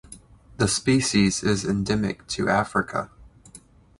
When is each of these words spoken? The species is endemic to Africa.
The 0.57 0.67
species 0.67 1.43
is 1.43 1.63
endemic 1.63 2.25
to 2.29 2.49
Africa. 2.49 3.11